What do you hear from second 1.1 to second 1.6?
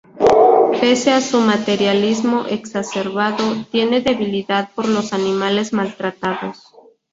a su